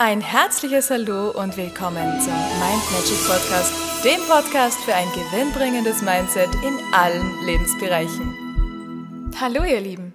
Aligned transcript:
Ein 0.00 0.20
herzliches 0.20 0.90
Hallo 0.90 1.32
und 1.32 1.56
willkommen 1.56 2.20
zum 2.20 2.32
Mind 2.32 2.92
Magic 2.92 3.18
Podcast, 3.26 3.72
dem 4.04 4.20
Podcast 4.28 4.78
für 4.84 4.94
ein 4.94 5.08
gewinnbringendes 5.08 6.02
Mindset 6.02 6.54
in 6.64 6.78
allen 6.94 7.44
Lebensbereichen. 7.44 9.32
Hallo 9.40 9.64
ihr 9.64 9.80
Lieben, 9.80 10.14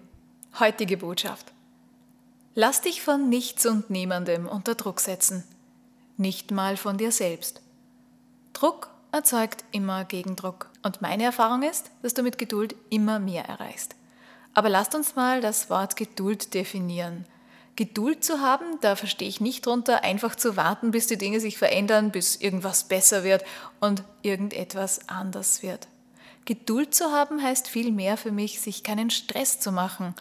heutige 0.58 0.96
Botschaft. 0.96 1.52
Lass 2.56 2.80
dich 2.80 3.02
von 3.02 3.28
nichts 3.28 3.66
und 3.66 3.90
niemandem 3.90 4.48
unter 4.48 4.76
Druck 4.76 5.02
setzen, 5.02 5.44
nicht 6.16 6.52
mal 6.52 6.78
von 6.78 6.98
dir 6.98 7.12
selbst. 7.12 7.62
Druck 8.54 8.90
erzeugt 9.12 9.66
immer 9.74 10.06
Gegendruck 10.06 10.70
und 10.84 11.02
meine 11.02 11.24
Erfahrung 11.24 11.62
ist, 11.62 11.92
dass 12.04 12.14
du 12.14 12.24
mit 12.24 12.38
Geduld 12.38 12.74
immer 12.90 13.20
mehr 13.20 13.44
erreichst. 13.50 13.98
Aber 14.54 14.70
lasst 14.70 14.96
uns 14.96 15.18
mal 15.18 15.42
das 15.42 15.70
Wort 15.70 15.98
Geduld 15.98 16.54
definieren. 16.54 17.26
Geduld 17.76 18.24
zu 18.24 18.40
haben, 18.40 18.66
da 18.82 18.96
verstehe 18.96 19.28
ich 19.28 19.42
nicht 19.42 19.66
drunter, 19.66 20.04
einfach 20.04 20.36
zu 20.36 20.56
warten, 20.56 20.92
bis 20.92 21.08
die 21.08 21.18
Dinge 21.18 21.40
sich 21.40 21.58
verändern, 21.58 22.12
bis 22.12 22.36
irgendwas 22.36 22.84
besser 22.84 23.24
wird 23.24 23.44
und 23.80 24.04
irgendetwas 24.22 25.10
anders 25.10 25.64
wird. 25.64 25.88
Geduld 26.46 26.94
zu 26.94 27.12
haben 27.12 27.42
heißt 27.42 27.68
vielmehr 27.68 28.18
für 28.18 28.32
mich, 28.32 28.62
sich 28.62 28.84
keinen 28.84 29.10
Stress 29.10 29.60
zu 29.60 29.72
machen, 29.72 30.14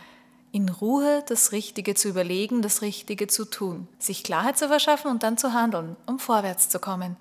in 0.52 0.68
Ruhe 0.68 1.24
das 1.26 1.52
Richtige 1.52 1.94
zu 1.94 2.08
überlegen, 2.08 2.62
das 2.62 2.80
Richtige 2.80 3.26
zu 3.26 3.44
tun, 3.44 3.88
sich 3.98 4.22
Klarheit 4.22 4.56
zu 4.56 4.68
verschaffen 4.68 5.10
und 5.10 5.22
dann 5.22 5.36
zu 5.36 5.52
handeln, 5.52 5.96
um 6.06 6.18
vorwärts 6.18 6.68
zu 6.68 6.78
kommen, 6.78 7.16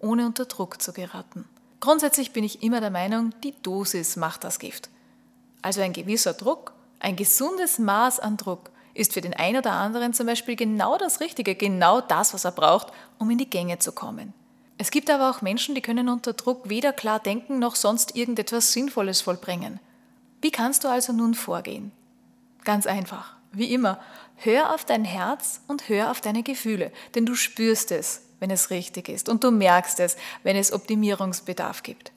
ohne 0.00 0.26
unter 0.26 0.46
Druck 0.46 0.80
zu 0.80 0.92
geraten. 0.92 1.44
Grundsätzlich 1.80 2.32
bin 2.32 2.44
ich 2.44 2.62
immer 2.62 2.80
der 2.80 2.90
Meinung, 2.90 3.34
die 3.44 3.54
Dosis 3.62 4.16
macht 4.16 4.42
das 4.42 4.58
Gift. 4.58 4.88
Also 5.62 5.80
ein 5.80 5.92
gewisser 5.92 6.32
Druck, 6.32 6.72
ein 6.98 7.16
gesundes 7.16 7.78
Maß 7.78 8.20
an 8.20 8.36
Druck 8.36 8.70
ist 8.96 9.12
für 9.12 9.20
den 9.20 9.34
einen 9.34 9.58
oder 9.58 9.72
anderen 9.72 10.12
zum 10.12 10.26
Beispiel 10.26 10.56
genau 10.56 10.98
das 10.98 11.20
Richtige, 11.20 11.54
genau 11.54 12.00
das, 12.00 12.34
was 12.34 12.44
er 12.44 12.52
braucht, 12.52 12.92
um 13.18 13.30
in 13.30 13.38
die 13.38 13.50
Gänge 13.50 13.78
zu 13.78 13.92
kommen. 13.92 14.32
Es 14.78 14.90
gibt 14.90 15.10
aber 15.10 15.30
auch 15.30 15.42
Menschen, 15.42 15.74
die 15.74 15.80
können 15.80 16.08
unter 16.08 16.34
Druck 16.34 16.68
weder 16.68 16.92
klar 16.92 17.18
denken 17.18 17.58
noch 17.58 17.76
sonst 17.76 18.16
irgendetwas 18.16 18.72
Sinnvolles 18.72 19.22
vollbringen. 19.22 19.80
Wie 20.42 20.50
kannst 20.50 20.84
du 20.84 20.88
also 20.88 21.12
nun 21.12 21.34
vorgehen? 21.34 21.92
Ganz 22.64 22.86
einfach, 22.86 23.36
wie 23.52 23.72
immer, 23.72 23.98
hör 24.36 24.74
auf 24.74 24.84
dein 24.84 25.04
Herz 25.04 25.60
und 25.66 25.88
hör 25.88 26.10
auf 26.10 26.20
deine 26.20 26.42
Gefühle, 26.42 26.92
denn 27.14 27.24
du 27.24 27.34
spürst 27.34 27.90
es, 27.90 28.22
wenn 28.38 28.50
es 28.50 28.70
richtig 28.70 29.08
ist 29.08 29.28
und 29.28 29.44
du 29.44 29.50
merkst 29.50 29.98
es, 30.00 30.16
wenn 30.42 30.56
es 30.56 30.72
Optimierungsbedarf 30.72 31.82
gibt. 31.82 32.12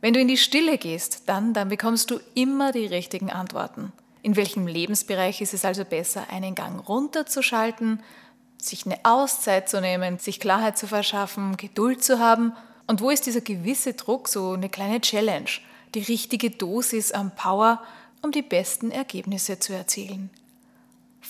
Wenn 0.00 0.14
du 0.14 0.20
in 0.20 0.28
die 0.28 0.38
Stille 0.38 0.78
gehst, 0.78 1.24
dann, 1.26 1.52
dann 1.52 1.68
bekommst 1.68 2.10
du 2.10 2.18
immer 2.34 2.72
die 2.72 2.86
richtigen 2.86 3.30
Antworten. 3.30 3.92
In 4.22 4.36
welchem 4.36 4.66
Lebensbereich 4.66 5.40
ist 5.40 5.54
es 5.54 5.64
also 5.64 5.84
besser, 5.84 6.26
einen 6.30 6.54
Gang 6.54 6.86
runterzuschalten, 6.86 8.02
sich 8.58 8.84
eine 8.84 8.98
Auszeit 9.04 9.68
zu 9.68 9.80
nehmen, 9.80 10.18
sich 10.18 10.40
Klarheit 10.40 10.76
zu 10.76 10.86
verschaffen, 10.86 11.56
Geduld 11.56 12.04
zu 12.04 12.18
haben? 12.18 12.52
Und 12.86 13.00
wo 13.00 13.10
ist 13.10 13.26
dieser 13.26 13.40
gewisse 13.40 13.94
Druck, 13.94 14.28
so 14.28 14.52
eine 14.52 14.68
kleine 14.68 15.00
Challenge, 15.00 15.50
die 15.94 16.02
richtige 16.02 16.50
Dosis 16.50 17.12
an 17.12 17.34
Power, 17.34 17.82
um 18.22 18.32
die 18.32 18.42
besten 18.42 18.90
Ergebnisse 18.90 19.58
zu 19.58 19.72
erzielen? 19.72 20.28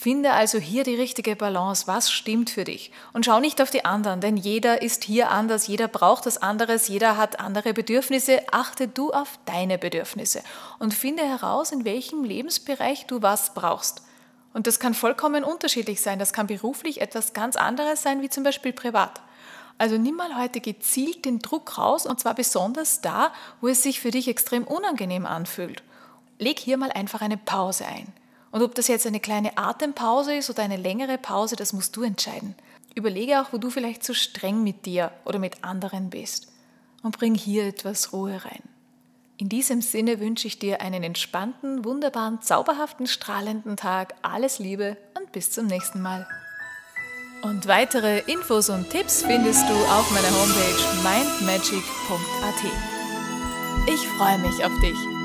Finde 0.01 0.33
also 0.33 0.57
hier 0.57 0.83
die 0.83 0.95
richtige 0.95 1.35
Balance, 1.35 1.85
was 1.85 2.09
stimmt 2.09 2.49
für 2.49 2.63
dich. 2.63 2.91
Und 3.13 3.23
schau 3.23 3.39
nicht 3.39 3.61
auf 3.61 3.69
die 3.69 3.85
anderen, 3.85 4.19
denn 4.19 4.35
jeder 4.35 4.81
ist 4.81 5.03
hier 5.03 5.29
anders, 5.29 5.67
jeder 5.67 5.87
braucht 5.87 6.25
das 6.25 6.39
anderes, 6.39 6.87
jeder 6.87 7.17
hat 7.17 7.39
andere 7.39 7.71
Bedürfnisse. 7.75 8.41
Achte 8.51 8.87
du 8.87 9.11
auf 9.11 9.37
deine 9.45 9.77
Bedürfnisse 9.77 10.41
und 10.79 10.95
finde 10.95 11.21
heraus, 11.21 11.71
in 11.71 11.85
welchem 11.85 12.23
Lebensbereich 12.23 13.05
du 13.05 13.21
was 13.21 13.53
brauchst. 13.53 14.01
Und 14.55 14.65
das 14.65 14.79
kann 14.79 14.95
vollkommen 14.95 15.43
unterschiedlich 15.43 16.01
sein. 16.01 16.17
Das 16.17 16.33
kann 16.33 16.47
beruflich 16.47 16.99
etwas 16.99 17.33
ganz 17.33 17.55
anderes 17.55 18.01
sein, 18.01 18.23
wie 18.23 18.29
zum 18.29 18.43
Beispiel 18.43 18.73
privat. 18.73 19.21
Also 19.77 19.99
nimm 19.99 20.15
mal 20.15 20.35
heute 20.35 20.61
gezielt 20.61 21.25
den 21.25 21.37
Druck 21.37 21.77
raus 21.77 22.07
und 22.07 22.19
zwar 22.19 22.33
besonders 22.33 23.01
da, 23.01 23.31
wo 23.61 23.67
es 23.67 23.83
sich 23.83 23.99
für 23.99 24.09
dich 24.09 24.27
extrem 24.27 24.63
unangenehm 24.63 25.27
anfühlt. 25.27 25.83
Leg 26.39 26.57
hier 26.57 26.77
mal 26.77 26.91
einfach 26.91 27.21
eine 27.21 27.37
Pause 27.37 27.85
ein. 27.85 28.11
Und 28.51 28.61
ob 28.61 28.75
das 28.75 28.87
jetzt 28.87 29.07
eine 29.07 29.19
kleine 29.19 29.57
Atempause 29.57 30.35
ist 30.35 30.49
oder 30.49 30.63
eine 30.63 30.77
längere 30.77 31.17
Pause, 31.17 31.55
das 31.55 31.73
musst 31.73 31.95
du 31.95 32.03
entscheiden. 32.03 32.55
Überlege 32.95 33.41
auch, 33.41 33.53
wo 33.53 33.57
du 33.57 33.69
vielleicht 33.69 34.03
zu 34.03 34.13
streng 34.13 34.63
mit 34.63 34.85
dir 34.85 35.11
oder 35.25 35.39
mit 35.39 35.63
anderen 35.63 36.09
bist. 36.09 36.51
Und 37.03 37.17
bring 37.17 37.33
hier 37.33 37.65
etwas 37.65 38.13
Ruhe 38.13 38.43
rein. 38.43 38.61
In 39.37 39.49
diesem 39.49 39.81
Sinne 39.81 40.19
wünsche 40.19 40.45
ich 40.45 40.59
dir 40.59 40.81
einen 40.81 41.01
entspannten, 41.01 41.83
wunderbaren, 41.83 42.43
zauberhaften, 42.43 43.07
strahlenden 43.07 43.75
Tag. 43.75 44.13
Alles 44.21 44.59
Liebe 44.59 44.97
und 45.17 45.31
bis 45.31 45.49
zum 45.49 45.65
nächsten 45.65 45.99
Mal. 46.01 46.27
Und 47.41 47.67
weitere 47.67 48.19
Infos 48.31 48.69
und 48.69 48.91
Tipps 48.91 49.23
findest 49.23 49.67
du 49.67 49.73
auf 49.73 50.11
meiner 50.11 50.29
Homepage 50.29 50.83
mindmagic.at. 51.01 52.71
Ich 53.87 54.07
freue 54.09 54.37
mich 54.37 54.63
auf 54.63 54.79
dich. 54.79 55.20